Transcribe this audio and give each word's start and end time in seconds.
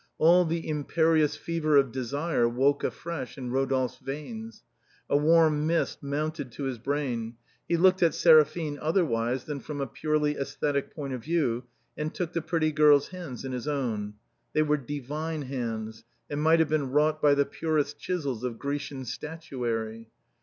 All 0.17 0.45
the 0.45 0.67
imperious 0.67 1.35
fever 1.35 1.77
of 1.77 1.91
desire 1.91 2.49
woke 2.49 2.83
afresh 2.83 3.37
in 3.37 3.51
Eodolphe's 3.51 3.97
veins. 3.99 4.63
A 5.07 5.15
warm 5.15 5.67
mist 5.67 6.01
mounted 6.01 6.51
to 6.53 6.63
his 6.63 6.79
brain. 6.79 7.35
He 7.69 7.77
looked 7.77 8.01
at 8.01 8.15
Seraphine 8.15 8.79
otherwise 8.81 9.43
than 9.43 9.59
from 9.59 9.79
a 9.79 9.85
purely 9.85 10.33
sesthetical 10.33 10.91
point 10.95 11.13
of 11.13 11.21
view 11.23 11.65
and 11.95 12.11
took 12.11 12.33
the 12.33 12.41
pretty 12.41 12.71
girl's 12.71 13.09
hands 13.09 13.45
in 13.45 13.51
his 13.51 13.67
own. 13.67 14.15
They 14.53 14.63
were 14.63 14.77
divine 14.77 15.43
hands, 15.43 16.03
and 16.31 16.41
might 16.41 16.57
have 16.57 16.69
been 16.69 16.89
wrought 16.89 17.21
by 17.21 17.35
the 17.35 17.45
purest 17.45 17.99
chisels 17.99 18.43
of 18.43 18.57
Grecian 18.57 19.05
statuary. 19.05 20.09